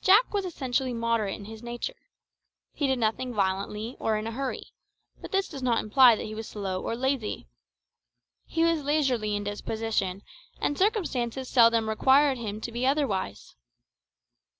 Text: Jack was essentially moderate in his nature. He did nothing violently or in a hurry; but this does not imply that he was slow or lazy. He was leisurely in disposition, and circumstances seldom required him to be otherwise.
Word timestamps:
Jack 0.00 0.32
was 0.32 0.44
essentially 0.44 0.94
moderate 0.94 1.34
in 1.34 1.46
his 1.46 1.60
nature. 1.60 2.08
He 2.72 2.86
did 2.86 3.00
nothing 3.00 3.34
violently 3.34 3.96
or 3.98 4.16
in 4.16 4.28
a 4.28 4.30
hurry; 4.30 4.68
but 5.20 5.32
this 5.32 5.48
does 5.48 5.60
not 5.60 5.80
imply 5.82 6.14
that 6.14 6.22
he 6.26 6.36
was 6.36 6.46
slow 6.48 6.80
or 6.80 6.94
lazy. 6.94 7.48
He 8.46 8.62
was 8.62 8.84
leisurely 8.84 9.34
in 9.34 9.42
disposition, 9.42 10.22
and 10.60 10.78
circumstances 10.78 11.48
seldom 11.48 11.88
required 11.88 12.38
him 12.38 12.60
to 12.60 12.70
be 12.70 12.86
otherwise. 12.86 13.56